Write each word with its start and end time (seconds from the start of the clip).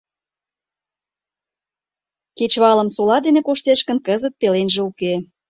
Кечывалым 2.37 2.89
сола 2.95 3.17
дене 3.25 3.41
коштеш 3.47 3.79
гын, 3.87 3.97
кызыт 4.07 4.33
пеленже 4.39 4.81
уке. 4.89 5.13